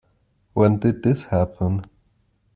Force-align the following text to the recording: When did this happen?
When 0.53 0.79
did 0.79 1.03
this 1.03 1.25
happen? 1.25 1.83